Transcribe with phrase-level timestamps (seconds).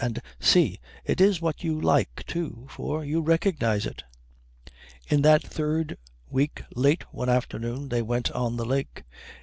[0.03, 4.01] and see, it is what you are like, too, for you recognise it."
[5.07, 5.95] In that third
[6.27, 9.03] week late one afternoon they went on the lake.